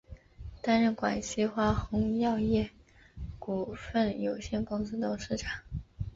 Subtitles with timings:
[0.63, 2.71] 担任广西花红药业
[3.37, 5.51] 股份有限公司董事长。